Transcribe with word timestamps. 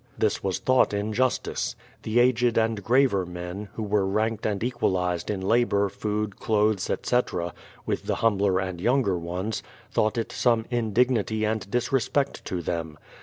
This 0.17 0.39
w^as 0.39 0.57
thought 0.57 0.95
injustice. 0.95 1.75
The 2.01 2.19
aged 2.19 2.57
and 2.57 2.83
graver 2.83 3.23
men, 3.23 3.69
who 3.75 3.83
were 3.83 4.07
ranked 4.07 4.47
and 4.47 4.63
equalized 4.63 5.29
in 5.29 5.41
labour, 5.41 5.89
food, 5.89 6.37
clothes, 6.39 6.89
etc., 6.89 7.53
with 7.85 8.07
the 8.07 8.15
humbler 8.15 8.59
and 8.59 8.81
younger 8.81 9.19
ones, 9.19 9.61
thought 9.91 10.17
it 10.17 10.31
some 10.31 10.65
indignity 10.71 11.45
and 11.45 11.69
disrespect 11.69 12.43
to 12.45 12.63
them. 12.63 12.97